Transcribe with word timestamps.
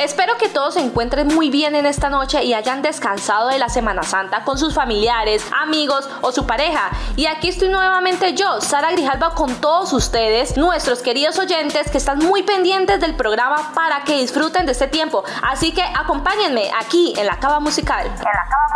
Espero 0.00 0.38
que 0.38 0.48
todos 0.48 0.72
se 0.74 0.80
encuentren 0.80 1.28
muy 1.28 1.50
bien 1.50 1.74
en 1.74 1.84
esta 1.84 2.08
noche 2.08 2.42
y 2.42 2.54
hayan 2.54 2.80
descansado 2.80 3.48
de 3.48 3.58
la 3.58 3.68
Semana 3.68 4.02
Santa 4.02 4.44
con 4.44 4.56
sus 4.56 4.72
familiares, 4.72 5.44
amigos 5.60 6.08
o 6.22 6.32
su 6.32 6.46
pareja. 6.46 6.88
Y 7.16 7.26
aquí 7.26 7.50
estoy 7.50 7.68
nuevamente 7.68 8.32
yo, 8.32 8.62
Sara 8.62 8.92
Grijalva, 8.92 9.34
con 9.34 9.54
todos 9.56 9.92
ustedes, 9.92 10.56
nuestros 10.56 11.02
queridos 11.02 11.38
oyentes 11.38 11.90
que 11.90 11.98
están 11.98 12.18
muy 12.18 12.42
pendientes 12.42 12.98
del 12.98 13.14
programa 13.14 13.72
para 13.74 14.02
que 14.04 14.16
disfruten 14.16 14.64
de 14.64 14.72
este 14.72 14.88
tiempo. 14.88 15.22
Así 15.42 15.72
que 15.72 15.82
acompáñenme 15.82 16.70
aquí 16.80 17.12
en 17.18 17.26
la 17.26 17.38
Cava 17.38 17.60
Musical. 17.60 18.06
En 18.06 18.14
la 18.14 18.46
Cava 18.48 18.68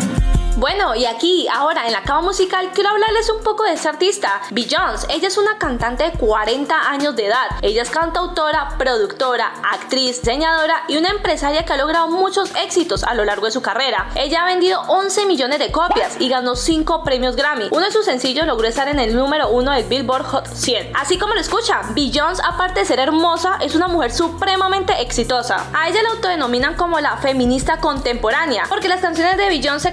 Musical. 0.00 0.17
Bueno, 0.58 0.96
y 0.96 1.06
aquí, 1.06 1.46
ahora 1.54 1.86
en 1.86 1.92
la 1.92 2.02
cama 2.02 2.22
musical, 2.22 2.72
quiero 2.74 2.90
hablarles 2.90 3.30
un 3.30 3.44
poco 3.44 3.62
de 3.62 3.74
esta 3.74 3.90
artista, 3.90 4.42
Beyoncé. 4.50 5.06
Ella 5.08 5.28
es 5.28 5.38
una 5.38 5.56
cantante 5.56 6.02
de 6.02 6.18
40 6.18 6.90
años 6.90 7.14
de 7.14 7.26
edad. 7.26 7.46
Ella 7.62 7.82
es 7.82 7.90
cantautora, 7.90 8.70
productora, 8.76 9.52
actriz, 9.72 10.20
diseñadora 10.20 10.82
y 10.88 10.96
una 10.96 11.10
empresaria 11.10 11.64
que 11.64 11.74
ha 11.74 11.76
logrado 11.76 12.08
muchos 12.08 12.50
éxitos 12.56 13.04
a 13.04 13.14
lo 13.14 13.24
largo 13.24 13.46
de 13.46 13.52
su 13.52 13.62
carrera. 13.62 14.10
Ella 14.16 14.42
ha 14.42 14.46
vendido 14.46 14.80
11 14.88 15.26
millones 15.26 15.60
de 15.60 15.70
copias 15.70 16.16
y 16.18 16.28
ganó 16.28 16.56
5 16.56 17.04
premios 17.04 17.36
Grammy. 17.36 17.68
Uno 17.70 17.84
de 17.84 17.92
sus 17.92 18.04
sencillos 18.04 18.44
logró 18.44 18.66
estar 18.66 18.88
en 18.88 18.98
el 18.98 19.14
número 19.14 19.50
1 19.50 19.70
del 19.70 19.84
Billboard 19.84 20.24
Hot 20.24 20.48
100. 20.48 20.90
Así 20.96 21.18
como 21.18 21.34
lo 21.34 21.40
escuchan, 21.40 21.94
Beyoncé, 21.94 22.42
aparte 22.44 22.80
de 22.80 22.86
ser 22.86 22.98
hermosa, 22.98 23.58
es 23.60 23.76
una 23.76 23.86
mujer 23.86 24.10
supremamente 24.10 25.02
exitosa. 25.02 25.66
A 25.72 25.88
ella 25.88 26.02
la 26.02 26.10
autodenominan 26.16 26.74
como 26.74 26.98
la 26.98 27.16
feminista 27.18 27.76
contemporánea, 27.76 28.64
porque 28.68 28.88
las 28.88 29.00
canciones 29.00 29.36
de 29.36 29.46
Beyoncé 29.46 29.92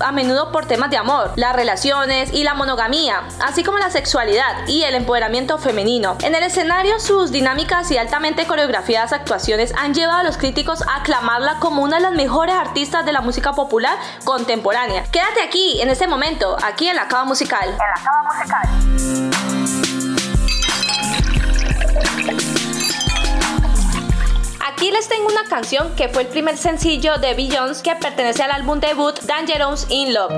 a 0.00 0.12
menudo 0.12 0.52
por 0.52 0.66
temas 0.66 0.90
de 0.90 0.96
amor, 0.96 1.32
las 1.36 1.54
relaciones 1.54 2.32
y 2.32 2.44
la 2.44 2.54
monogamía, 2.54 3.22
así 3.44 3.62
como 3.64 3.78
la 3.78 3.90
sexualidad 3.90 4.66
y 4.66 4.82
el 4.84 4.94
empoderamiento 4.94 5.58
femenino. 5.58 6.16
En 6.22 6.34
el 6.34 6.42
escenario, 6.42 6.98
sus 7.00 7.30
dinámicas 7.30 7.90
y 7.90 7.98
altamente 7.98 8.46
coreografiadas 8.46 9.12
actuaciones 9.12 9.72
han 9.76 9.94
llevado 9.94 10.20
a 10.20 10.24
los 10.24 10.38
críticos 10.38 10.82
a 10.82 10.96
aclamarla 10.96 11.56
como 11.60 11.82
una 11.82 11.96
de 11.96 12.02
las 12.02 12.12
mejores 12.12 12.54
artistas 12.54 13.04
de 13.04 13.12
la 13.12 13.20
música 13.20 13.52
popular 13.52 13.96
contemporánea. 14.24 15.04
Quédate 15.04 15.42
aquí 15.42 15.80
en 15.80 15.90
este 15.90 16.06
momento, 16.06 16.56
aquí 16.62 16.88
en 16.88 16.96
la 16.96 17.08
Cava 17.08 17.24
Musical. 17.24 17.68
En 17.68 17.76
la 17.76 18.02
Cava 18.02 18.22
Musical. 18.22 19.57
Aquí 24.78 24.92
les 24.92 25.08
tengo 25.08 25.26
una 25.26 25.42
canción 25.42 25.92
que 25.96 26.08
fue 26.08 26.22
el 26.22 26.28
primer 26.28 26.56
sencillo 26.56 27.18
de 27.18 27.34
Beyoncé 27.34 27.82
que 27.82 27.96
pertenece 27.96 28.44
al 28.44 28.52
álbum 28.52 28.78
debut 28.78 29.18
Dangerous 29.22 29.86
in 29.88 30.14
Love. 30.14 30.32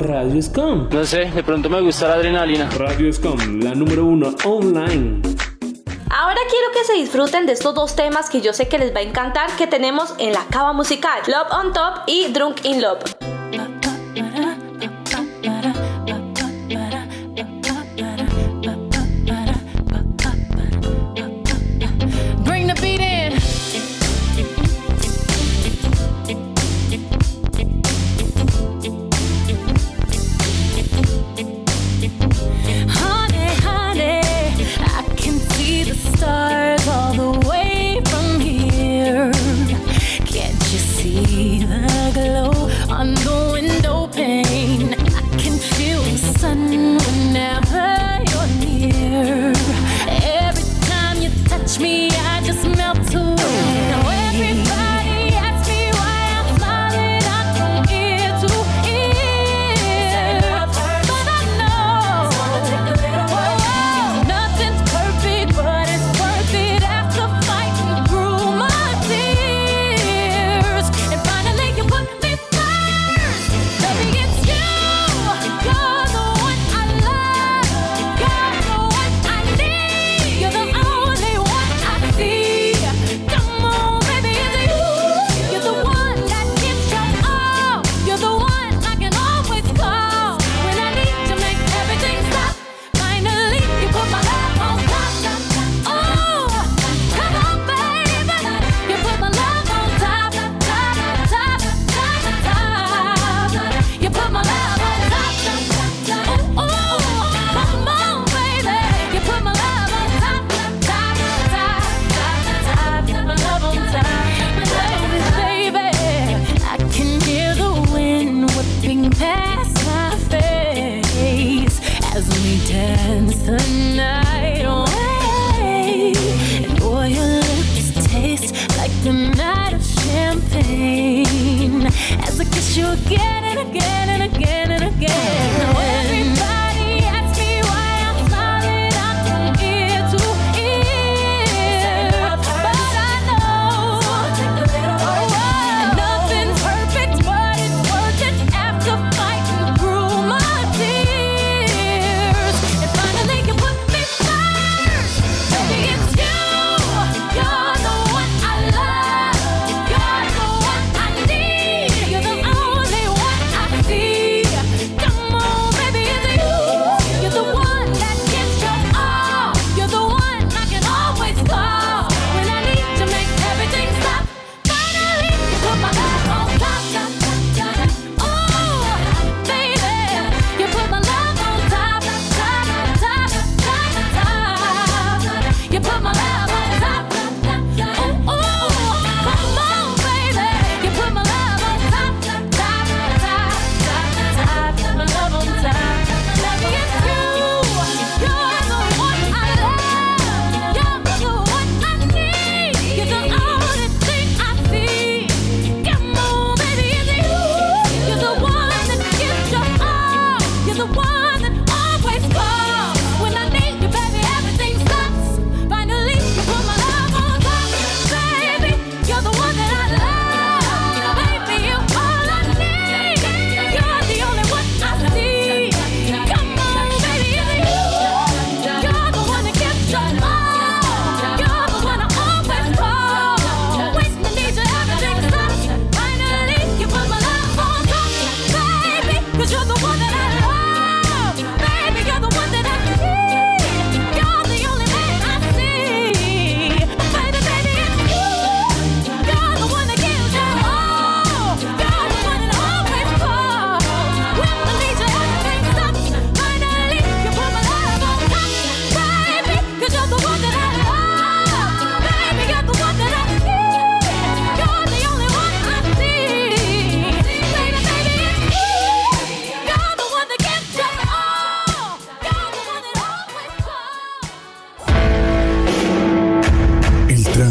Radio 0.00 0.42
Scum. 0.42 0.88
No 0.90 1.04
sé, 1.04 1.26
de 1.26 1.44
pronto 1.44 1.70
me 1.70 1.80
gusta 1.80 2.08
la 2.08 2.14
adrenalina. 2.14 2.68
Radio 2.70 3.12
Scum, 3.12 3.60
la 3.60 3.72
número 3.72 4.04
uno 4.04 4.34
online. 4.44 5.22
Ahora 6.10 6.40
quiero 6.50 6.72
que 6.72 6.84
se 6.84 6.94
disfruten 6.94 7.46
de 7.46 7.52
estos 7.52 7.72
dos 7.72 7.94
temas 7.94 8.28
que 8.28 8.40
yo 8.40 8.52
sé 8.52 8.66
que 8.66 8.78
les 8.78 8.92
va 8.92 8.98
a 8.98 9.02
encantar 9.02 9.54
que 9.56 9.68
tenemos 9.68 10.12
en 10.18 10.32
la 10.32 10.44
cava 10.50 10.72
musical, 10.72 11.22
Love 11.28 11.52
on 11.52 11.72
Top 11.72 12.02
y 12.08 12.32
Drunk 12.32 12.64
in 12.64 12.82
Love. 12.82 13.09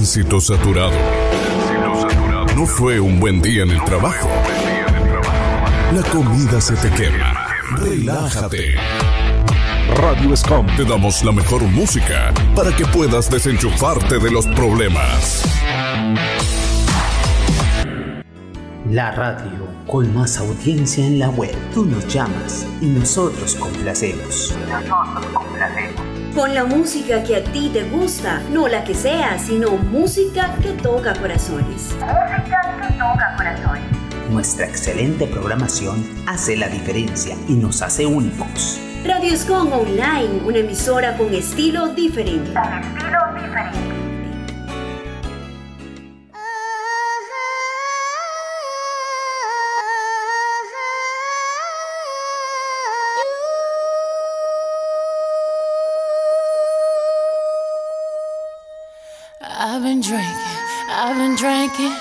Tránsito 0.10 0.42
saturado. 0.42 0.98
No 2.56 2.66
fue 2.66 3.00
un 3.00 3.20
buen 3.20 3.44
día 3.44 3.62
en 3.62 3.70
el 3.70 3.84
trabajo. 3.84 4.28
La 5.94 6.02
comida 6.12 6.60
se 6.60 6.74
te 6.78 6.90
quema. 6.90 7.32
Relájate. 7.78 8.74
Radio 9.96 10.36
Scom 10.36 10.66
te 10.76 10.84
damos 10.84 11.24
la 11.24 11.32
mejor 11.32 11.62
música 11.62 12.34
para 12.56 12.76
que 12.76 12.86
puedas 12.88 13.30
desenchufarte 13.30 14.18
de 14.18 14.32
los 14.32 14.48
problemas. 14.48 15.44
La 18.90 19.12
radio 19.12 19.68
con 19.86 20.12
más 20.16 20.40
audiencia 20.40 21.06
en 21.06 21.20
la 21.20 21.30
web. 21.30 21.56
Tú 21.72 21.86
nos 21.86 22.08
llamas 22.08 22.66
y 22.82 22.88
nosotros 22.88 23.54
complacemos. 23.54 24.58
Nosotros 24.68 25.26
complacemos. 25.36 25.99
Con 26.36 26.54
la 26.54 26.64
música 26.64 27.24
que 27.24 27.38
a 27.38 27.44
ti 27.44 27.72
te 27.74 27.84
gusta, 27.84 28.42
no 28.52 28.68
la 28.68 28.84
que 28.84 28.94
sea, 28.94 29.40
sino 29.40 29.72
música 29.72 30.56
que 30.62 30.74
toca 30.74 31.14
corazones. 31.16 31.96
Música 32.00 32.78
que 32.80 32.94
toca 32.94 33.36
corazones. 33.36 33.84
Nuestra 34.30 34.68
excelente 34.68 35.26
programación 35.26 36.06
hace 36.28 36.56
la 36.56 36.68
diferencia 36.68 37.36
y 37.48 37.54
nos 37.54 37.82
hace 37.82 38.06
únicos. 38.06 38.80
Radio 39.04 39.34
Escon 39.34 39.74
Online, 39.74 40.42
una 40.46 40.60
emisora 40.60 41.18
con 41.18 41.34
estilo 41.34 41.90
diferente. 41.96 42.54
Con 42.54 42.74
estilo 42.74 43.20
diferente. 43.34 43.79
I've 61.02 61.16
been 61.16 61.36
drinking. 61.36 61.96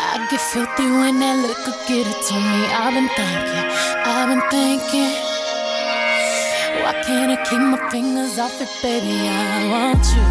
I 0.00 0.26
get 0.30 0.40
filthy 0.40 0.88
when 0.88 1.20
that 1.20 1.36
liquor 1.36 1.76
get 1.86 2.06
it 2.08 2.16
to 2.16 2.34
me. 2.34 2.60
I've 2.72 2.96
been 2.96 3.12
thinking, 3.12 3.68
I've 4.08 4.28
been 4.32 4.40
thinking. 4.48 5.12
Why 6.80 6.96
can't 7.04 7.30
I 7.30 7.36
keep 7.44 7.60
my 7.60 7.76
fingers 7.90 8.38
off 8.38 8.58
it, 8.62 8.72
baby? 8.80 9.28
I 9.28 9.68
want 9.68 10.00
you, 10.16 10.24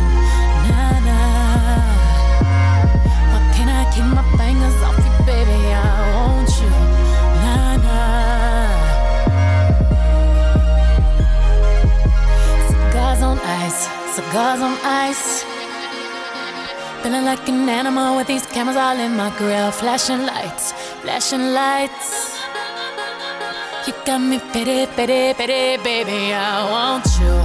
like 17.30 17.48
an 17.48 17.70
animal 17.70 18.16
with 18.18 18.26
these 18.26 18.46
cameras 18.48 18.76
all 18.76 19.00
in 19.00 19.16
my 19.16 19.30
grill. 19.38 19.70
Flashing 19.70 20.24
lights, 20.26 20.72
flashing 21.02 21.54
lights. 21.54 22.40
You 23.86 23.94
got 24.04 24.18
me 24.30 24.40
pity, 24.52 24.88
pity, 24.96 25.36
pity, 25.36 25.78
baby. 25.84 26.34
I 26.34 26.72
want 26.74 27.06
you. 27.20 27.39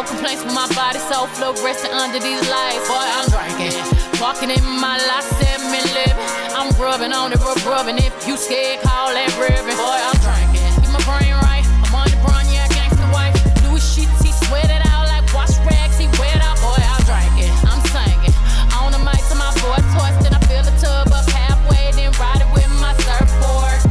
No 0.00 0.06
complaints 0.06 0.42
with 0.42 0.54
my 0.54 0.64
body, 0.72 0.98
so 1.12 1.28
fluorescent 1.36 1.92
under 1.92 2.18
these 2.18 2.40
lights. 2.48 2.88
Boy, 2.88 3.04
I'm 3.04 3.28
drinking, 3.28 3.76
walking 4.16 4.48
in 4.48 4.64
my 4.80 4.96
life, 4.96 5.28
seven 5.36 5.68
living. 5.92 6.16
I'm 6.56 6.72
rubbing 6.80 7.12
on 7.12 7.34
it, 7.34 7.40
rub 7.44 7.60
rubbing. 7.68 7.98
If 7.98 8.16
you 8.26 8.38
scared, 8.38 8.80
call 8.80 9.12
that 9.12 9.28
ribbon. 9.36 9.76
Boy, 9.76 10.00
I'm 10.00 10.16
drinking, 10.24 10.72
get 10.80 10.88
my 10.88 11.04
brain 11.04 11.36
right. 11.44 11.68
I'm 11.84 11.92
on 11.92 12.08
the 12.08 12.16
brown, 12.24 12.48
yeah, 12.48 12.64
gangsta 12.72 13.04
wife. 13.12 13.36
Louis 13.68 13.84
sheets, 13.84 14.24
he 14.24 14.32
sweat 14.48 14.72
it 14.72 14.80
out 14.88 15.04
like 15.12 15.28
wash 15.36 15.52
rags. 15.68 16.00
He 16.00 16.08
wet 16.16 16.40
out, 16.48 16.56
boy, 16.64 16.80
I'm 16.80 17.04
drinking. 17.04 17.52
I'm 17.68 17.84
singing 17.92 18.32
on 18.80 18.96
the 18.96 19.02
mic 19.04 19.20
to 19.28 19.36
my 19.36 19.52
boy 19.60 19.84
twisted. 19.92 20.32
I 20.32 20.40
fill 20.48 20.64
the 20.64 20.72
tub 20.80 21.12
up 21.12 21.28
halfway, 21.28 21.92
then 21.92 22.08
ride 22.16 22.40
it 22.40 22.48
with 22.56 22.72
my 22.80 22.96
surfboard 23.04 23.84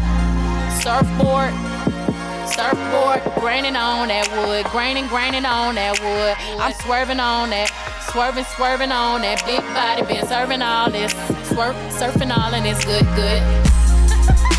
surfboard, 0.81 1.53
surfboard, 2.49 3.18
graining 3.39 3.75
on 3.75 4.09
that 4.09 4.29
wood, 4.31 4.65
graining, 4.71 5.07
graining 5.07 5.45
on 5.45 5.75
that 5.75 5.99
wood. 5.99 6.35
I'm 6.59 6.73
swerving 6.73 7.19
on 7.19 7.49
that, 7.51 7.71
swerving, 8.11 8.45
swerving 8.55 8.91
on 8.91 9.21
that 9.21 9.45
big 9.45 9.61
body, 9.73 10.01
been 10.05 10.27
serving 10.27 10.61
all 10.61 10.91
this, 10.91 11.11
swerve, 11.47 11.75
surfing 11.95 12.35
all 12.35 12.53
and 12.53 12.65
it's 12.67 12.83
good, 12.85 13.05
good. 13.15 14.55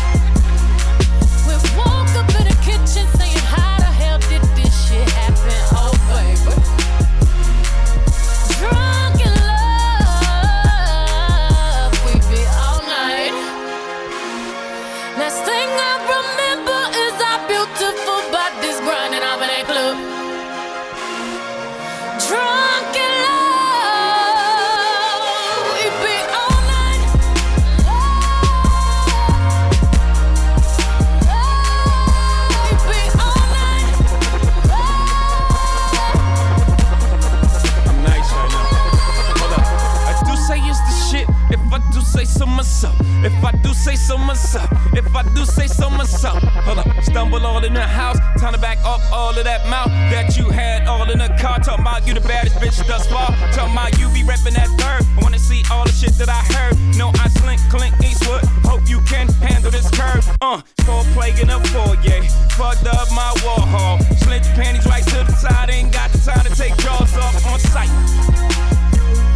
If 43.23 43.43
I 43.45 43.51
do 43.61 43.71
say 43.73 43.95
so 43.95 44.17
myself. 44.17 44.67
If 44.93 45.15
I 45.15 45.21
do 45.35 45.45
say 45.45 45.67
so 45.67 45.89
myself. 45.91 46.41
Hold 46.65 46.79
up. 46.79 46.87
Stumble 47.03 47.45
all 47.45 47.63
in 47.63 47.73
the 47.73 47.85
house. 47.85 48.17
Time 48.39 48.53
to 48.53 48.59
back 48.59 48.79
up 48.79 48.99
all 49.11 49.37
of 49.37 49.43
that 49.43 49.67
mouth 49.69 49.89
that 50.09 50.37
you 50.37 50.49
had 50.49 50.87
all 50.87 51.09
in 51.11 51.19
the 51.19 51.29
car. 51.39 51.59
Talking 51.59 51.85
about 51.85 52.07
you 52.07 52.15
the 52.15 52.21
baddest 52.21 52.55
bitch 52.57 52.81
thus 52.87 53.05
far. 53.07 53.29
Talking 53.53 53.73
about 53.73 53.99
you 53.99 54.09
be 54.09 54.23
repping 54.23 54.55
that 54.57 54.69
third. 54.81 55.05
I 55.05 55.19
wanna 55.21 55.37
see 55.37 55.61
all 55.71 55.85
the 55.85 55.91
shit 55.91 56.13
that 56.17 56.29
I 56.29 56.41
heard. 56.53 56.77
No, 56.97 57.11
I 57.21 57.27
slink, 57.29 57.61
Clint 57.69 57.93
Eastwood. 58.03 58.43
Hope 58.65 58.81
you 58.89 59.01
can 59.01 59.27
handle 59.45 59.69
this 59.69 59.89
curve. 59.91 60.25
Uh, 60.41 60.61
four 60.85 61.03
plague 61.13 61.37
in 61.39 61.49
a 61.51 61.59
foyer. 61.69 62.23
Fucked 62.57 62.87
up 62.87 63.11
my 63.11 63.29
war 63.45 63.61
hall. 63.69 63.99
Slint 64.25 64.45
panties 64.55 64.87
right 64.87 65.05
to 65.05 65.23
the 65.29 65.35
side. 65.35 65.69
Ain't 65.69 65.93
got 65.93 66.11
the 66.11 66.17
time 66.17 66.43
to 66.43 66.55
take 66.55 66.75
jaws 66.77 67.15
off 67.17 67.45
on 67.45 67.59
sight. 67.59 67.91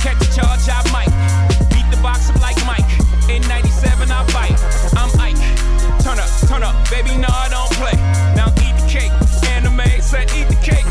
Catch 0.02 0.26
a 0.26 0.30
charge, 0.34 0.66
I 0.70 0.82
might. 0.92 1.14
Beat 1.70 1.86
the 1.94 2.02
box 2.02 2.30
up 2.30 2.42
like 2.42 2.58
Mike. 2.66 2.85
In 3.36 3.42
97, 3.50 4.10
I 4.12 4.24
bite. 4.32 4.56
I'm 4.96 5.12
Ike. 5.20 5.36
Turn 6.02 6.18
up, 6.18 6.30
turn 6.48 6.64
up, 6.64 6.90
baby, 6.90 7.18
no, 7.18 7.28
I 7.28 7.50
don't 7.50 7.70
play. 7.74 7.92
Now 8.34 8.48
eat 8.64 8.80
the 8.80 8.88
cake. 8.88 9.12
Anime, 9.52 10.02
said 10.02 10.32
eat 10.32 10.48
the 10.48 10.56
cake. 10.64 10.85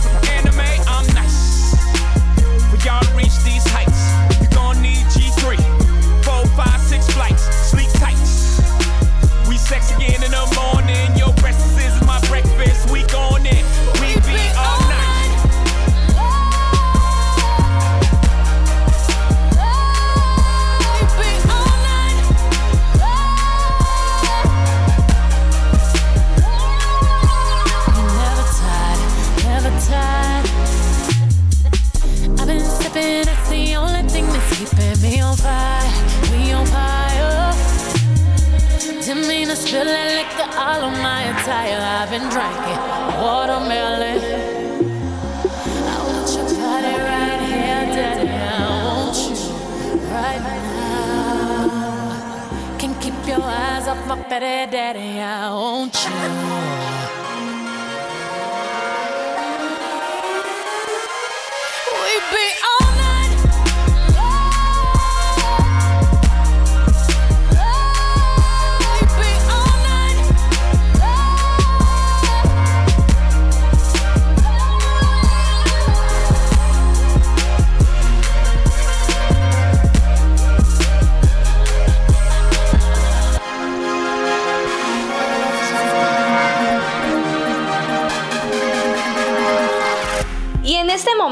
Mean 39.54 39.66
to 39.66 39.84
liquor 39.84 40.48
all 40.58 40.82
on 40.82 41.00
my 41.00 41.22
attire. 41.22 41.78
I've 41.78 42.10
been 42.10 42.28
drinking 42.28 42.80
watermelon. 43.22 44.18
I 45.86 45.96
want 46.08 46.28
your 46.34 46.46
body 46.58 46.94
right 46.98 47.40
here, 47.46 47.86
daddy. 47.94 48.30
I 48.30 48.34
want 48.84 49.16
you 49.16 49.36
right 50.10 50.42
now. 50.74 51.66
Can 52.78 52.92
keep 53.00 53.14
your 53.28 53.42
eyes 53.42 53.86
off 53.86 54.04
my 54.08 54.16
fatty 54.24 54.72
daddy. 54.72 55.20
I 55.20 55.50
want 55.50 55.94
you. 56.04 57.13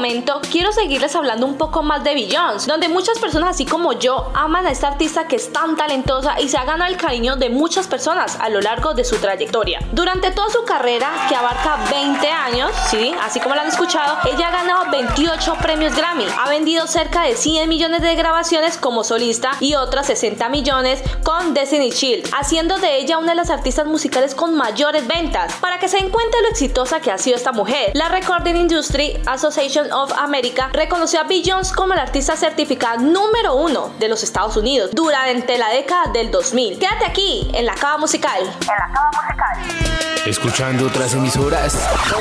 Momento 0.03 0.42
quiero 0.63 0.75
seguirles 0.75 1.13
hablando 1.13 1.45
un 1.45 1.57
poco 1.57 1.83
más 1.83 2.05
de 2.05 2.13
Beyoncé, 2.13 2.71
donde 2.71 2.87
muchas 2.87 3.19
personas 3.19 3.49
así 3.49 3.65
como 3.65 3.91
yo 3.91 4.31
aman 4.33 4.65
a 4.65 4.71
esta 4.71 4.87
artista 4.87 5.27
que 5.27 5.35
es 5.35 5.51
tan 5.51 5.75
talentosa 5.75 6.39
y 6.39 6.47
se 6.47 6.57
ha 6.57 6.63
ganado 6.63 6.89
el 6.89 6.95
cariño 6.95 7.35
de 7.35 7.49
muchas 7.49 7.85
personas 7.85 8.37
a 8.39 8.47
lo 8.47 8.61
largo 8.61 8.93
de 8.93 9.03
su 9.03 9.17
trayectoria. 9.17 9.81
Durante 9.91 10.31
toda 10.31 10.49
su 10.49 10.63
carrera, 10.63 11.11
que 11.27 11.35
abarca 11.35 11.79
20 11.91 12.29
años, 12.29 12.71
sí, 12.89 13.13
así 13.21 13.41
como 13.41 13.55
la 13.55 13.63
han 13.63 13.67
escuchado, 13.67 14.19
ella 14.23 14.47
ha 14.47 14.51
ganado 14.51 14.89
28 14.89 15.55
premios 15.61 15.97
Grammy, 15.97 16.27
ha 16.41 16.47
vendido 16.47 16.87
cerca 16.87 17.23
de 17.23 17.35
100 17.35 17.67
millones 17.67 18.01
de 18.01 18.15
grabaciones 18.15 18.77
como 18.77 19.03
solista 19.03 19.57
y 19.59 19.75
otras 19.75 20.07
60 20.07 20.47
millones 20.47 21.03
con 21.23 21.53
Destiny 21.53 21.91
Child, 21.91 22.29
haciendo 22.39 22.77
de 22.77 22.99
ella 22.99 23.17
una 23.17 23.31
de 23.31 23.35
las 23.35 23.49
artistas 23.49 23.85
musicales 23.85 24.33
con 24.33 24.55
mayores 24.55 25.05
ventas. 25.07 25.55
Para 25.55 25.77
que 25.79 25.89
se 25.89 25.97
de 25.97 26.41
lo 26.41 26.47
exitosa 26.49 27.01
que 27.01 27.11
ha 27.11 27.17
sido 27.17 27.35
esta 27.35 27.51
mujer, 27.51 27.91
la 27.95 28.07
Recording 28.07 28.55
Industry 28.55 29.19
Association 29.25 29.91
of 29.91 30.13
America 30.17 30.52
reconoció 30.71 31.19
a 31.19 31.23
Beyoncé 31.23 31.73
como 31.75 31.93
la 31.93 32.03
artista 32.03 32.35
certificada 32.35 32.97
número 32.97 33.55
uno 33.55 33.91
de 33.99 34.07
los 34.07 34.23
Estados 34.23 34.55
Unidos 34.57 34.91
durante 34.93 35.57
la 35.57 35.69
década 35.69 36.11
del 36.13 36.31
2000. 36.31 36.79
Quédate 36.79 37.05
aquí 37.05 37.49
en 37.53 37.65
la 37.65 37.73
cava 37.75 37.97
musical. 37.97 38.41
En 38.41 38.67
la 38.67 38.91
cava 38.93 39.09
musical. 39.11 40.23
Escuchando 40.25 40.87
otras 40.87 41.13
emisoras. 41.13 41.77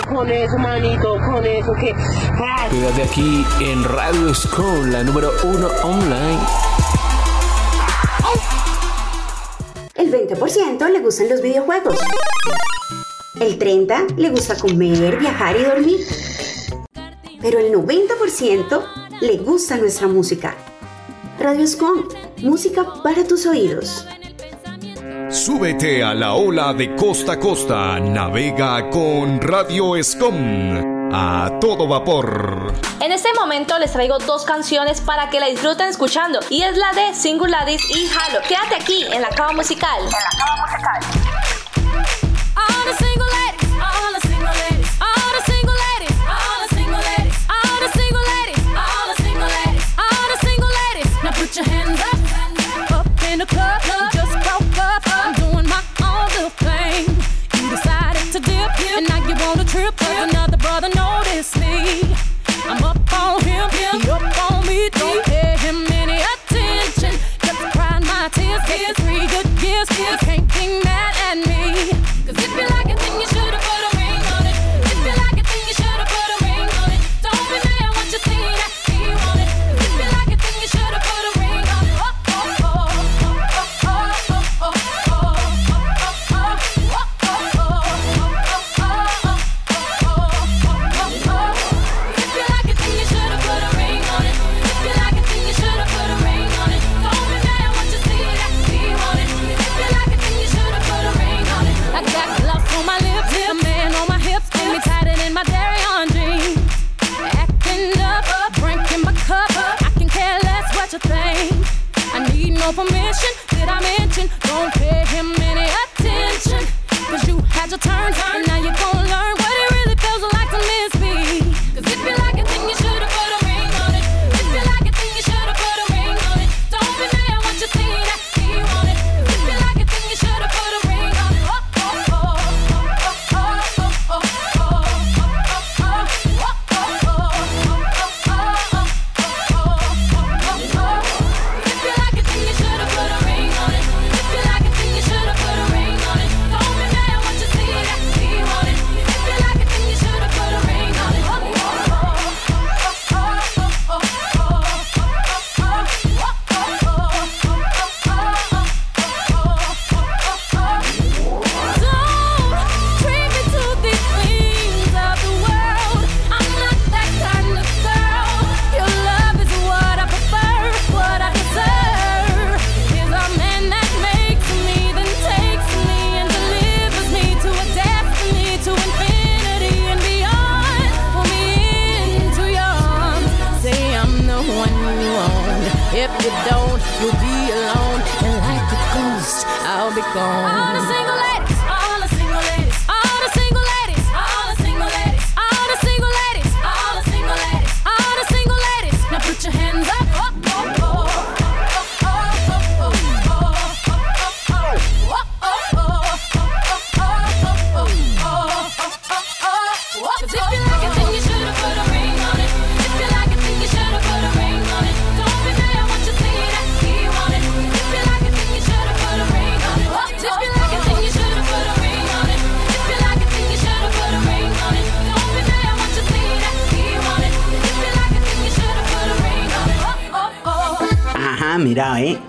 Con 0.09 0.31
eso, 0.31 0.59
manito, 0.59 1.19
con 1.19 1.45
eso 1.47 1.73
que. 1.75 1.95
Ah, 1.95 2.67
Quédate 2.71 3.03
aquí 3.03 3.47
en 3.61 3.85
Radio 3.85 4.35
Scum, 4.35 4.91
la 4.91 5.03
número 5.03 5.31
uno 5.45 5.69
online. 5.85 6.41
El 9.95 10.11
20% 10.11 10.89
le 10.89 10.99
gustan 11.01 11.29
los 11.29 11.41
videojuegos. 11.43 11.97
El 13.39 13.59
30% 13.59 14.17
le 14.17 14.31
gusta 14.31 14.57
comer, 14.59 15.19
viajar 15.19 15.57
y 15.57 15.65
dormir. 15.65 16.01
Pero 17.43 17.59
el 17.59 17.73
90% 17.73 19.21
le 19.21 19.37
gusta 19.39 19.77
nuestra 19.77 20.07
música. 20.07 20.57
Radio 21.39 21.67
Scom, 21.67 22.05
música 22.39 22.87
para 23.03 23.25
tus 23.27 23.47
oídos. 23.47 24.07
Súbete 25.29 26.05
a 26.05 26.15
la 26.15 26.35
ola 26.35 26.73
de 26.73 26.95
costa 26.95 27.33
a 27.33 27.41
costa. 27.41 27.99
Navega 27.99 28.89
con 28.91 29.41
Radio 29.41 29.97
Escom. 29.97 31.11
A 31.15 31.59
todo 31.61 31.89
vapor. 31.89 32.73
En 33.01 33.13
este 33.13 33.35
momento 33.35 33.79
les 33.79 33.93
traigo 33.93 34.19
dos 34.19 34.45
canciones 34.45 35.01
para 35.01 35.29
que 35.29 35.41
la 35.41 35.47
disfruten 35.47 35.89
escuchando 35.89 36.39
y 36.49 36.63
es 36.63 36.77
la 36.77 36.93
de 36.93 37.15
Singularis 37.15 37.83
y 37.91 38.09
Halo. 38.09 38.41
Quédate 38.47 38.77
aquí 38.77 39.05
en 39.11 39.21
la 39.21 39.29
cava 39.31 39.53
musical. 39.53 40.01
En 40.01 40.11
la 40.11 40.31
cava 40.39 40.57
musical. 40.63 41.23
Trip. 59.73 59.95
Another 60.03 60.52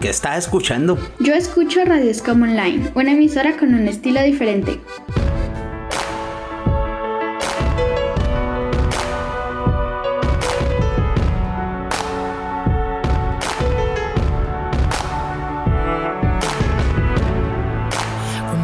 ¿Qué 0.04 0.10
estás 0.10 0.38
escuchando? 0.40 0.98
Yo 1.22 1.34
escucho 1.34 1.80
Radio 1.86 2.14
Scum 2.14 2.42
Online, 2.42 2.92
una 2.94 3.14
emisora 3.14 3.56
con 3.56 3.74
un 3.74 3.88
estilo 3.88 4.22
diferente. 4.22 4.82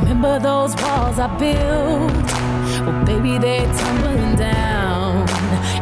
Remember 0.02 0.42
those 0.42 0.76
walls 0.84 1.20
I 1.20 1.30
built? 1.40 2.12
Well, 2.86 3.06
baby, 3.06 3.38
they're 3.38 3.66
tumbling 3.78 4.36
down. 4.36 5.26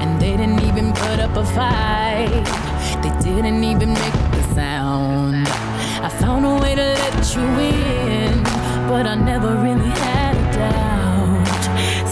And 0.02 0.22
they 0.22 0.38
didn't 0.38 0.62
even 0.62 0.94
put 0.94 1.20
up 1.20 1.36
a 1.36 1.44
fight. 1.44 2.46
They 3.02 3.10
didn't 3.24 3.64
even 3.64 3.94
make 3.94 4.27
sound. 4.58 5.48
I 6.08 6.10
found 6.10 6.44
a 6.44 6.56
way 6.62 6.74
to 6.74 6.88
let 7.04 7.36
you 7.36 7.46
in, 7.76 8.44
but 8.92 9.06
I 9.06 9.14
never 9.14 9.52
really 9.66 9.92
had 10.06 10.34
a 10.44 10.46
doubt. 10.58 11.64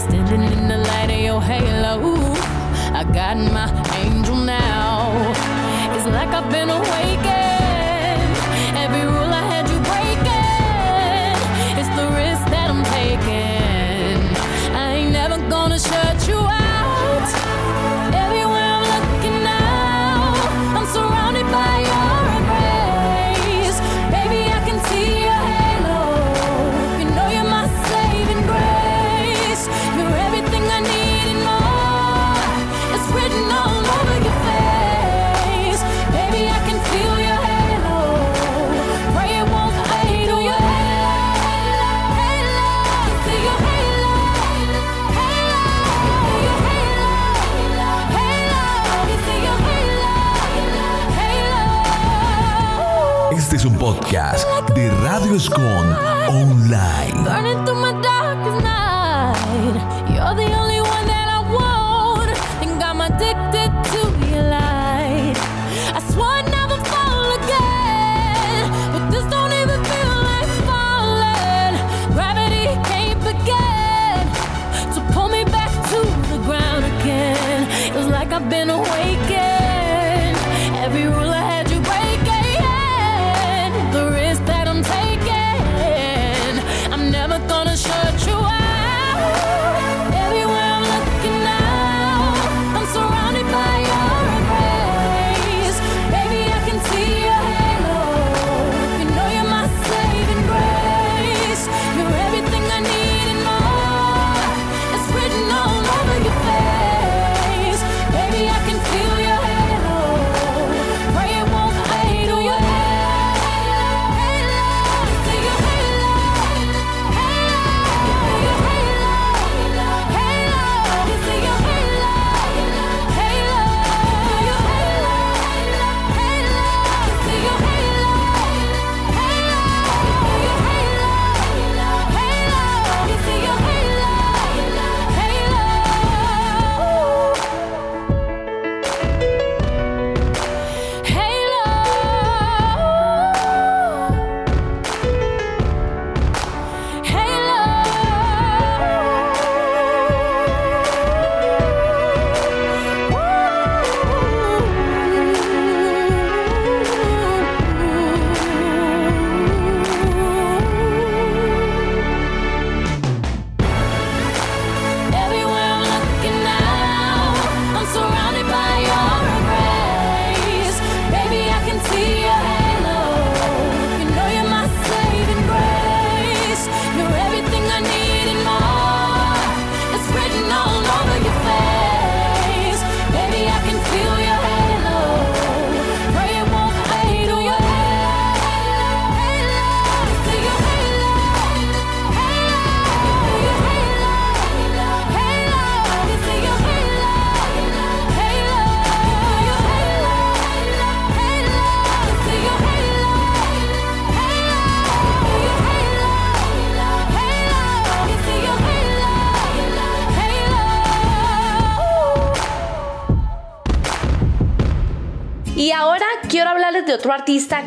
Standing 0.04 0.44
in 0.56 0.68
the 0.68 0.78
light 0.90 1.10
of 1.16 1.22
your 1.28 1.42
halo, 1.50 1.94
I 3.00 3.02
got 3.20 3.36
my 3.58 3.68
angel 4.02 4.36
now. 4.36 4.94
It's 5.94 6.06
like 6.06 6.30
I've 6.38 6.48
been 6.52 6.70
awakened. 6.70 7.45
De 54.74 54.90
Radio 55.02 55.34
Escon 55.34 55.96
Online. 56.28 57.85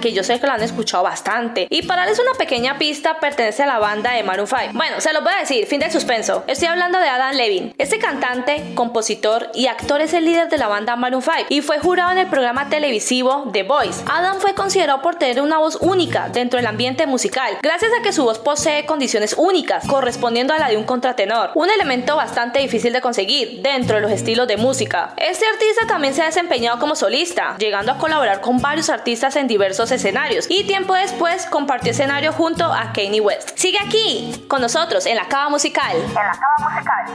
Que 0.01 0.13
yo 0.13 0.23
sé 0.23 0.39
que 0.39 0.47
lo 0.47 0.53
han 0.53 0.63
escuchado 0.63 1.03
bastante. 1.03 1.67
Y 1.69 1.83
para 1.83 2.01
darles 2.01 2.19
una 2.19 2.33
pequeña 2.37 2.77
pista, 2.77 3.19
pertenece 3.19 3.63
a 3.63 3.67
la 3.67 3.79
banda 3.79 4.13
de 4.13 4.23
Maroon 4.23 4.47
5. 4.47 4.61
Bueno, 4.73 4.99
se 4.99 5.13
los 5.13 5.23
voy 5.23 5.33
a 5.33 5.39
decir, 5.39 5.65
fin 5.67 5.79
del 5.79 5.91
suspenso. 5.91 6.43
Estoy 6.47 6.67
hablando 6.67 6.99
de 6.99 7.07
Adam 7.07 7.35
Levine. 7.35 7.75
Este 7.77 7.99
cantante, 7.99 8.71
compositor 8.73 9.49
y 9.53 9.67
actor 9.67 10.01
es 10.01 10.13
el 10.13 10.25
líder 10.25 10.49
de 10.49 10.57
la 10.57 10.67
banda 10.67 10.95
Maroon 10.95 11.21
5 11.21 11.37
y 11.49 11.61
fue 11.61 11.79
jurado 11.79 12.11
en 12.11 12.17
el 12.17 12.27
programa 12.27 12.69
televisivo 12.69 13.49
The 13.53 13.63
Voice. 13.63 14.03
Adam 14.11 14.39
fue 14.39 14.53
considerado 14.53 15.01
por 15.01 15.15
tener 15.15 15.41
una 15.41 15.59
voz 15.59 15.77
única 15.81 16.29
dentro 16.29 16.57
del 16.57 16.67
ambiente 16.67 17.05
musical, 17.05 17.57
gracias 17.61 17.91
a 17.97 18.01
que 18.01 18.11
su 18.11 18.23
voz 18.23 18.39
posee 18.39 18.85
condiciones 18.85 19.35
únicas, 19.37 19.85
correspondiendo 19.87 20.53
a 20.53 20.59
la 20.59 20.69
de 20.69 20.77
un 20.77 20.83
contratenor, 20.83 21.51
un 21.53 21.69
elemento 21.69 22.15
bastante 22.15 22.59
difícil 22.59 22.91
de 22.93 23.01
conseguir 23.01 23.61
dentro 23.61 23.95
de 23.95 24.01
los 24.01 24.11
estilos 24.11 24.47
de 24.47 24.57
música. 24.57 25.13
Este 25.17 25.45
artista 25.45 25.87
también 25.87 26.13
se 26.13 26.23
ha 26.23 26.25
desempeñado 26.25 26.79
como 26.79 26.95
solista, 26.95 27.55
llegando 27.57 27.91
a 27.91 27.97
colaborar 27.97 28.41
con 28.41 28.61
varios 28.61 28.89
artistas 28.89 29.35
en 29.35 29.47
diversos 29.47 29.58
escenarios 29.67 30.45
y 30.49 30.63
tiempo 30.65 30.93
después 30.93 31.45
compartió 31.45 31.91
escenario 31.91 32.31
junto 32.31 32.65
a 32.65 32.93
Kanye 32.93 33.21
West. 33.21 33.51
Sigue 33.55 33.77
aquí 33.85 34.45
con 34.47 34.61
nosotros 34.61 35.05
en 35.05 35.15
la 35.15 35.27
cava 35.27 35.49
musical. 35.49 35.95
En 35.95 36.13
la 36.13 36.31
cava 36.31 36.69
musical. 36.69 37.05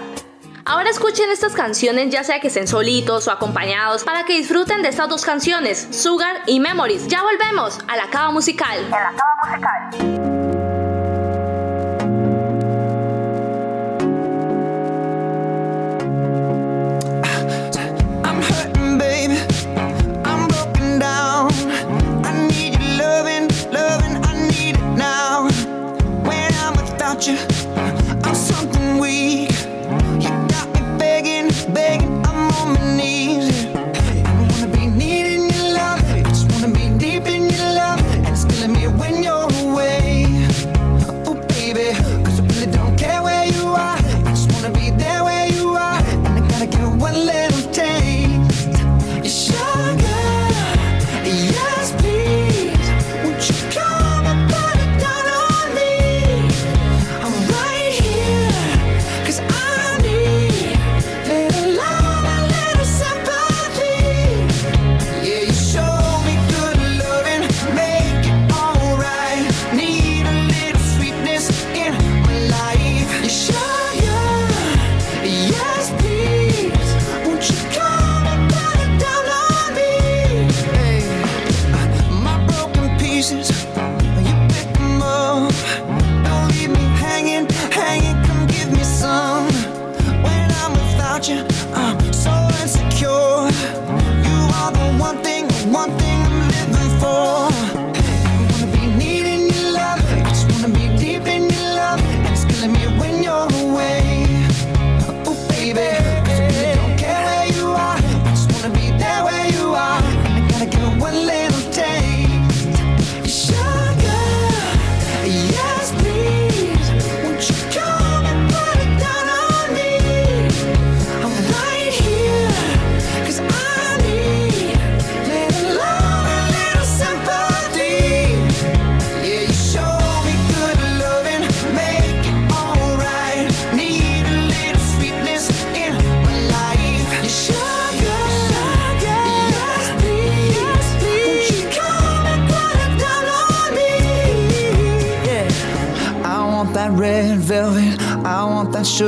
Ahora 0.67 0.89
escuchen 0.89 1.31
estas 1.31 1.53
canciones 1.53 2.11
ya 2.11 2.25
sea 2.25 2.41
que 2.41 2.49
estén 2.49 2.67
solitos 2.67 3.29
o 3.29 3.31
acompañados 3.31 4.03
para 4.05 4.25
que 4.25 4.35
disfruten 4.35 4.83
de 4.83 4.89
estas 4.89 5.09
dos 5.09 5.25
canciones, 5.25 5.89
Sugar 5.91 6.37
y 6.47 6.59
Memories. 6.61 7.07
Ya 7.09 7.23
volvemos 7.23 7.81
a 7.87 7.97
la 7.97 8.09
cava 8.09 8.31
musical. 8.31 8.79
En 8.79 8.91
la 8.91 9.13
cava 9.13 9.37
musical. 9.45 10.24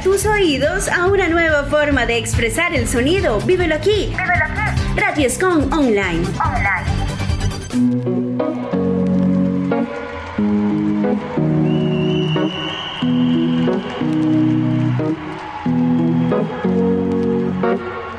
Tus 0.00 0.26
oídos 0.26 0.88
a 0.88 1.06
una 1.06 1.28
nueva 1.28 1.64
forma 1.64 2.06
de 2.06 2.16
expresar 2.16 2.74
el 2.74 2.88
sonido. 2.88 3.40
Vívelo 3.40 3.74
aquí. 3.74 4.14
Vívelo 4.16 4.44
aquí. 4.44 4.96
Radio 4.96 5.28
Scon 5.28 5.72
Online. 5.72 6.24
Online. 6.38 7.02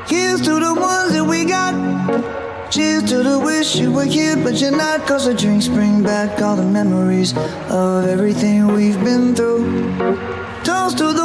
Here's 0.06 0.40
to 0.42 0.60
the 0.60 0.74
ones 0.74 1.12
that 1.12 1.24
we 1.26 1.44
got. 1.44 1.74
Cheers 2.70 3.04
to 3.04 3.22
the 3.22 3.38
wish 3.38 3.76
you 3.76 3.92
were 3.92 4.04
here, 4.04 4.36
but 4.36 4.60
you're 4.60 4.70
not. 4.70 5.06
Cause 5.06 5.26
the 5.26 5.34
drinks 5.34 5.68
bring 5.68 6.02
back 6.02 6.40
all 6.42 6.56
the 6.56 6.62
memories 6.62 7.34
of 7.70 8.06
everything 8.06 8.66
we've 8.68 9.02
been 9.02 9.34
through. 9.34 10.33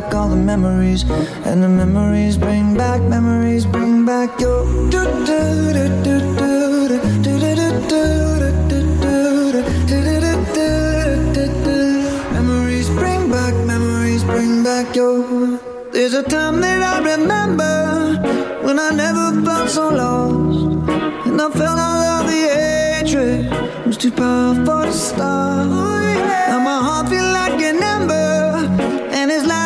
back 0.00 0.14
all 0.14 0.28
the 0.28 0.36
memories. 0.36 1.02
And 1.44 1.62
the 1.62 1.68
memories 1.68 2.36
bring 2.36 2.76
back, 2.76 3.00
memories 3.02 3.64
bring 3.64 4.04
back 4.04 4.40
your. 4.40 4.64
Memories 12.36 12.88
bring 13.00 13.30
back, 13.30 13.54
memories 13.72 14.24
bring 14.24 14.62
back 14.62 14.94
your. 14.94 15.58
There's 15.92 16.14
a 16.14 16.22
time 16.22 16.60
that 16.60 16.80
I 16.92 16.94
remember 17.12 17.74
when 18.66 18.78
I 18.78 18.90
never 18.90 19.26
felt 19.46 19.70
so 19.70 19.88
lost. 19.88 20.88
And 21.26 21.40
I 21.40 21.48
felt 21.58 21.78
all 21.88 22.02
of 22.16 22.26
the 22.32 22.42
hatred 22.56 23.86
was 23.86 23.96
too 23.96 24.12
powerful 24.12 24.82
to 24.82 24.92
stop. 24.92 25.66
Now 26.50 26.60
my 26.70 26.78
heart 26.86 27.08
feel 27.08 27.28
like 27.40 27.60
an 27.70 27.82
ember 27.94 28.36
and 29.18 29.30
it's 29.30 29.46
lighting 29.46 29.65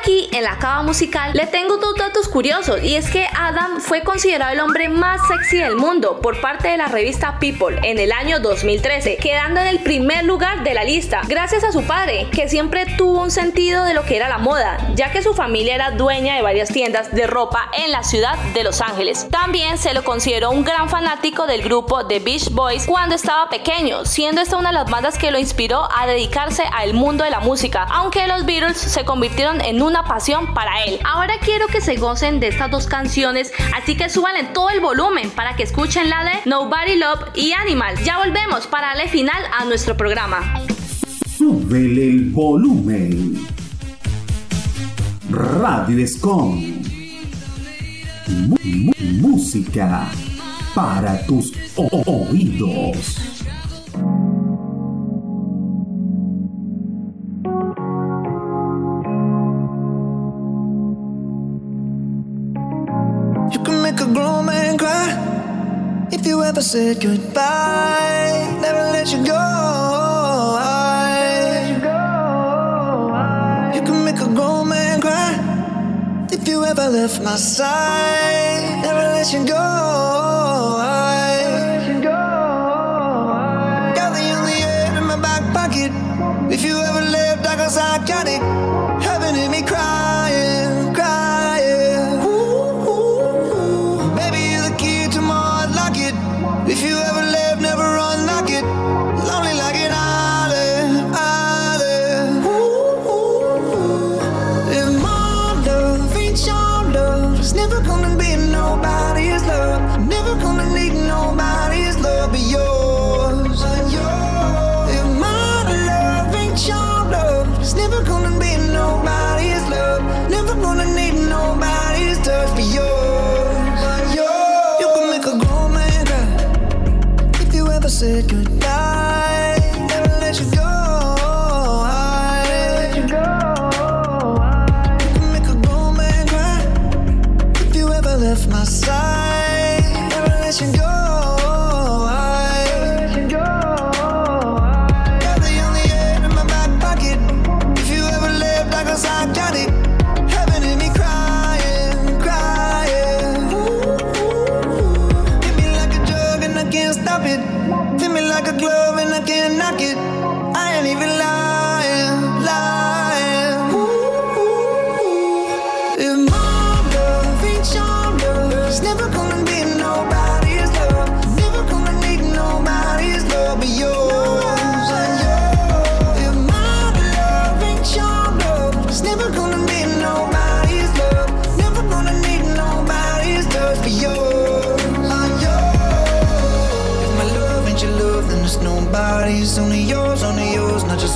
Aquí 0.00 0.30
en 0.32 0.44
la 0.44 0.56
cava 0.56 0.82
musical 0.82 1.32
le 1.34 1.46
tengo 1.46 1.76
dos 1.76 1.94
datos 1.94 2.26
curiosos 2.26 2.82
y 2.82 2.96
es 2.96 3.10
que 3.10 3.26
Adam 3.36 3.80
fue 3.80 4.02
considerado 4.02 4.52
el 4.52 4.60
hombre 4.60 4.88
más 4.88 5.20
sexy 5.28 5.58
del 5.58 5.76
mundo 5.76 6.20
por 6.22 6.40
parte 6.40 6.68
de 6.68 6.78
la 6.78 6.86
revista 6.86 7.38
People 7.38 7.78
en 7.82 7.98
el 7.98 8.10
año 8.10 8.40
2013, 8.40 9.18
quedando 9.18 9.60
en 9.60 9.66
el 9.66 9.80
primer 9.80 10.24
lugar 10.24 10.64
de 10.64 10.72
la 10.72 10.84
lista, 10.84 11.20
gracias 11.28 11.64
a 11.64 11.72
su 11.72 11.82
padre, 11.82 12.28
que 12.32 12.48
siempre 12.48 12.86
tuvo 12.96 13.20
un 13.20 13.30
sentido 13.30 13.84
de 13.84 13.92
lo 13.92 14.04
que 14.04 14.16
era 14.16 14.30
la 14.30 14.38
moda, 14.38 14.78
ya 14.94 15.12
que 15.12 15.22
su 15.22 15.34
familia 15.34 15.74
era 15.74 15.90
dueña 15.90 16.36
de 16.36 16.42
varias 16.42 16.70
tiendas 16.70 17.14
de 17.14 17.26
ropa 17.26 17.70
en 17.76 17.92
la 17.92 18.02
ciudad 18.02 18.38
de 18.54 18.64
Los 18.64 18.80
Ángeles. 18.80 19.28
También 19.30 19.76
se 19.76 19.92
lo 19.92 20.02
consideró 20.02 20.50
un 20.50 20.64
gran 20.64 20.88
fanático 20.88 21.46
del 21.46 21.62
grupo 21.62 22.06
The 22.06 22.20
Beach 22.20 22.48
Boys 22.52 22.86
cuando 22.86 23.16
estaba 23.16 23.50
pequeño, 23.50 24.06
siendo 24.06 24.40
esta 24.40 24.56
una 24.56 24.70
de 24.70 24.76
las 24.76 24.90
bandas 24.90 25.18
que 25.18 25.30
lo 25.30 25.38
inspiró 25.38 25.86
a 25.94 26.06
dedicarse 26.06 26.62
al 26.72 26.94
mundo 26.94 27.24
de 27.24 27.30
la 27.30 27.40
música, 27.40 27.86
aunque 27.90 28.26
los 28.26 28.46
Beatles 28.46 28.78
se 28.78 29.04
convirtieron 29.04 29.60
en 29.60 29.89
una 29.90 30.04
pasión 30.04 30.54
para 30.54 30.84
él. 30.84 31.00
Ahora 31.04 31.34
quiero 31.44 31.66
que 31.66 31.80
se 31.80 31.96
gocen 31.96 32.40
de 32.40 32.48
estas 32.48 32.70
dos 32.70 32.86
canciones, 32.86 33.52
así 33.76 33.96
que 33.96 34.08
súbanle 34.08 34.44
todo 34.44 34.70
el 34.70 34.80
volumen 34.80 35.30
para 35.30 35.56
que 35.56 35.64
escuchen 35.64 36.08
la 36.08 36.24
de 36.24 36.30
Nobody 36.46 36.96
Love 36.96 37.30
y 37.34 37.52
Animal. 37.52 37.96
Ya 38.04 38.18
volvemos 38.18 38.66
para 38.68 38.88
darle 38.88 39.08
final 39.08 39.42
a 39.52 39.64
nuestro 39.64 39.96
programa. 39.96 40.60
Súbele 41.36 42.08
el 42.08 42.30
volumen. 42.30 43.46
Radio 45.30 46.04
Escom. 46.04 46.82
Música 49.20 50.08
para 50.74 51.24
tus 51.26 51.52
oídos. 51.76 53.18
You 66.30 66.44
ever 66.44 66.62
said 66.62 67.00
goodbye. 67.00 68.58
Never 68.62 68.84
let 68.94 69.06
you 69.12 69.20
go. 69.34 69.46
You 73.74 73.82
can 73.86 74.04
make 74.04 74.20
a 74.20 74.28
grown 74.38 74.68
man 74.68 75.00
cry 75.00 75.32
if 76.30 76.46
you 76.46 76.64
ever 76.64 76.88
left 76.88 77.20
my 77.22 77.36
side. 77.36 78.82
Never 78.84 79.04
let 79.16 79.32
you 79.32 79.44
go. 79.44 79.69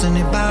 and 0.05 0.19
it 0.19 0.44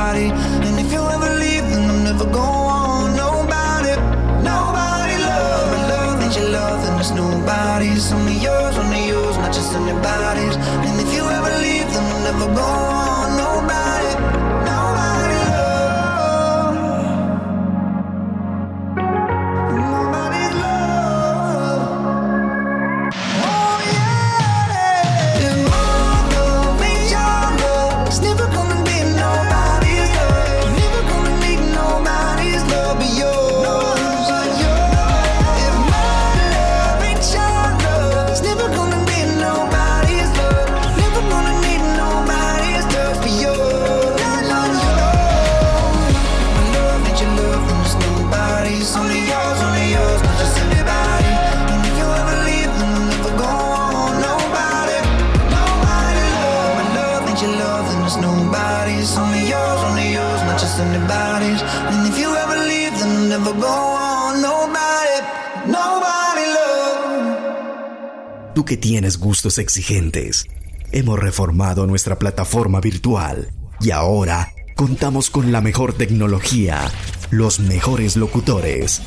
Tú 68.54 68.66
que 68.66 68.78
tienes 68.78 69.18
gustos 69.18 69.58
exigentes, 69.58 70.46
hemos 70.92 71.20
reformado 71.20 71.88
nuestra 71.88 72.20
plataforma 72.20 72.80
virtual 72.80 73.50
y 73.82 73.92
ahora 73.92 74.52
contamos 74.76 75.30
con 75.30 75.52
la 75.52 75.62
mejor 75.62 75.94
tecnología, 75.94 76.92
los 77.32 77.60
mejores 77.60 78.16
locutores. 78.16 79.02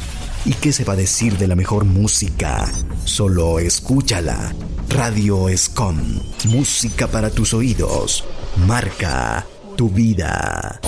¿Y 0.46 0.52
qué 0.52 0.72
se 0.72 0.84
va 0.84 0.92
a 0.92 0.96
decir 0.96 1.36
de 1.38 1.48
la 1.48 1.56
mejor 1.56 1.84
música? 1.84 2.72
Solo 3.04 3.58
escúchala. 3.58 4.54
Radio 4.88 5.48
Escom. 5.48 5.98
Música 6.44 7.08
para 7.08 7.30
tus 7.30 7.52
oídos. 7.52 8.22
Marca 8.64 9.44
tu 9.76 9.90
vida. 9.90 10.80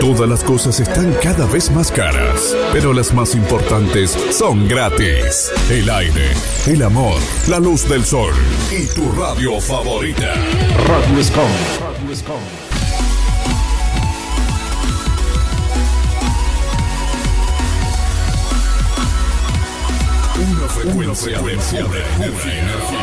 Todas 0.00 0.28
las 0.28 0.42
cosas 0.42 0.80
están 0.80 1.14
cada 1.22 1.44
vez 1.44 1.70
más 1.70 1.92
caras, 1.92 2.56
pero 2.72 2.94
las 2.94 3.12
más 3.12 3.34
importantes 3.34 4.16
son 4.30 4.66
gratis. 4.68 5.50
El 5.68 5.90
aire, 5.90 6.30
el 6.66 6.82
amor, 6.82 7.20
la 7.46 7.58
luz 7.58 7.86
del 7.86 8.06
sol 8.06 8.32
y 8.70 8.86
tu 8.86 9.12
radio 9.12 9.60
favorita. 9.60 10.32
Radio 10.86 11.20
Escom. 11.20 12.65
Frecuencia, 20.86 21.40
de 21.40 21.84
pura 21.84 22.52
energía. 22.54 23.02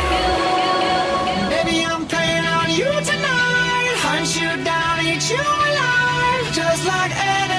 Baby, 1.50 1.84
I'm 1.84 2.06
playing 2.06 2.46
on 2.46 2.70
you 2.70 2.90
tonight. 3.04 3.94
Hunt 4.00 4.34
you 4.40 4.64
down, 4.64 5.00
eat 5.04 5.28
you 5.28 5.36
alive. 5.36 6.46
Just 6.54 6.86
like 6.86 7.12
any 7.14 7.53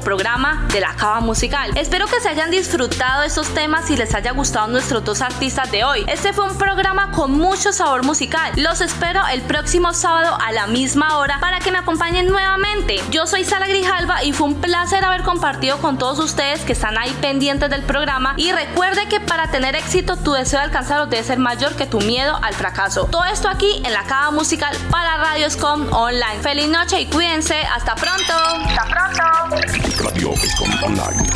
programa 0.00 0.66
de 0.72 0.80
la 0.80 0.94
cava 0.94 1.20
musical. 1.20 1.70
Espero 1.76 2.06
que 2.06 2.20
se 2.20 2.28
hayan 2.28 2.50
disfrutado 2.50 3.22
estos 3.22 3.48
temas 3.54 3.90
y 3.90 3.96
les 3.96 4.14
haya 4.14 4.32
gustado 4.32 4.68
nuestros 4.68 5.04
dos 5.04 5.20
artistas 5.20 5.70
de 5.70 5.84
hoy. 5.84 6.04
Este 6.08 6.32
fue 6.32 6.48
un 6.48 6.58
programa 6.58 7.12
con 7.12 7.32
mucho 7.32 7.72
sabor 7.72 8.04
musical. 8.04 8.52
Los 8.56 8.80
espero 8.80 9.26
el 9.28 9.42
próximo 9.42 9.92
sábado 9.92 10.36
a 10.40 10.52
la 10.52 10.66
misma 10.66 11.18
hora 11.18 11.38
para 11.40 11.58
que 11.58 11.70
me 11.70 11.78
acompañen 11.78 12.26
nuevamente. 12.26 13.00
Yo 13.10 13.26
soy 13.26 13.44
Sara 13.44 13.66
Grijalva 13.66 14.22
y 14.22 14.32
fue 14.32 14.48
un 14.48 14.60
placer 14.60 15.04
haber 15.04 15.22
compartido 15.22 15.78
con 15.78 15.98
todos 15.98 16.18
ustedes 16.18 16.60
que 16.60 16.72
están 16.72 16.98
ahí 16.98 17.16
pendientes 17.20 17.70
del 17.70 17.82
programa. 17.82 18.34
Y 18.36 18.52
recuerde 18.52 19.08
que 19.08 19.20
para 19.20 19.50
tener 19.50 19.76
éxito, 19.76 20.16
tu 20.16 20.32
deseo 20.32 20.58
de 20.60 20.66
alcanzarlo 20.66 21.06
debe 21.06 21.22
ser 21.22 21.38
mayor 21.38 21.76
que 21.76 21.86
tu 21.86 22.00
miedo 22.00 22.38
al 22.42 22.54
fracaso. 22.54 23.06
Todo 23.10 23.24
esto 23.24 23.48
aquí 23.48 23.82
en 23.84 23.92
la 23.92 24.04
cava 24.04 24.30
musical 24.30 24.76
para 24.90 25.16
Radio 25.16 25.50
Scom 25.50 25.92
Online. 25.92 26.40
Feliz 26.42 26.68
noche 26.68 27.00
y 27.00 27.06
cuídense. 27.06 27.56
Hasta 27.74 27.94
pronto. 27.94 28.32
Hasta 28.32 28.84
pronto. 28.84 29.81
Radio 29.82 30.32
Escom 30.34 30.70
Online. 30.84 31.26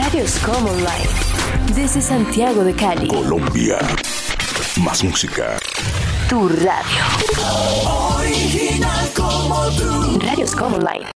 Radio 0.00 0.26
Scom 0.26 0.66
Online. 0.66 1.08
Desde 1.74 2.00
Santiago 2.00 2.64
de 2.64 2.74
Cali. 2.74 3.06
Colombia. 3.06 3.78
Más 4.78 5.04
música. 5.04 5.56
Tu 6.28 6.48
radio. 6.48 7.04
Original 8.16 9.08
como 9.14 9.70
tú. 9.70 10.18
Radio 10.20 10.46
Scom 10.46 10.74
Online. 10.74 11.08